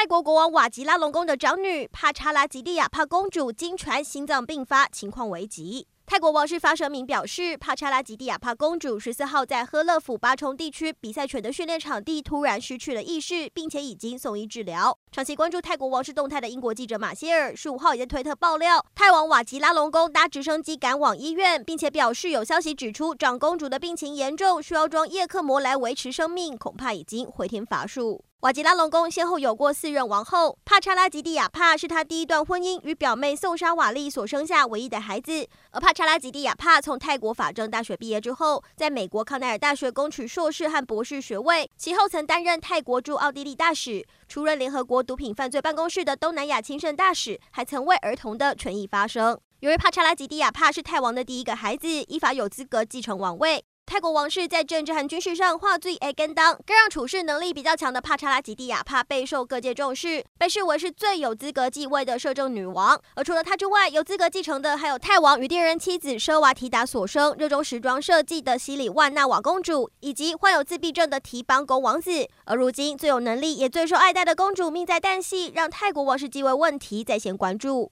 [0.00, 5.88] 泰国国王瓦吉拉隆功的长女帕查拉吉蒂亚帕公主经传心脏病发，情况危急。
[6.06, 14.96] 泰国王室发声明表示，帕查拉吉蒂亚帕公主十四号在呵勒府巴充地区比赛犬的训练场地突然失去了意识，并且已经送医治疗。
[15.10, 28.24] 长期关注泰国王室动态的英国记者马歇尔十五号也在推特爆料，泰王瓦吉拉隆功搭直升机赶往医院，并且表示有消息指出长公主的病情严重，需要装叶克膜来维持生命，恐怕已经回天乏术。
[28.42, 35.44] 瓦吉拉隆功先后有过四任王后，帕查拉吉蒂亚帕是他第一段婚姻与表妹宋莎瓦丽所生下唯一的孩子。
[35.72, 49.36] 而帕查拉吉蒂亚帕从泰国法政大学毕业之后，在美国康奈尔大学攻取硕士和博士学位，其后曾担任泰国驻奥地利大使，出任联合国毒品犯罪办公室的东南亚亲善大使，还曾为儿童的权益发声。
[49.58, 53.64] 由于帕查拉吉蒂亚帕是泰王的第一个孩子，依法有资格继承王位。
[53.88, 63.00] 泰国王室在政治和军事上画最爱跟当，更让处事能力比较强的帕查拉吉蒂亚帕备受各界重视，被视为是最有资格继位的摄政女王。
[63.14, 72.28] 而除了她之外，有资格继承的还有泰王与第二任妻子奢瓦提达所生、热衷时装设计的西里万纳瓦公主，以及患有自闭症的提邦公王子。
[72.44, 77.86] 而如今最有能力也最受爱戴的公主命在旦夕，让泰国王室继位问题再掀关注。